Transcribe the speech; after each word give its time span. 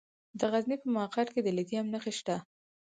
د 0.39 0.41
غزني 0.51 0.75
په 0.83 0.87
مقر 0.95 1.25
کې 1.33 1.41
د 1.43 1.47
لیتیم 1.57 1.85
نښې 1.93 2.13
شته. 2.19 2.35